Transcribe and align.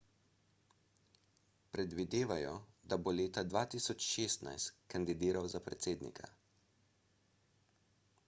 predvidevajo 1.75 2.53
da 2.93 2.97
bo 3.03 3.13
leta 3.17 3.43
2016 3.51 4.71
kandidiral 4.93 5.49
za 5.55 5.61
predsednika 5.67 6.31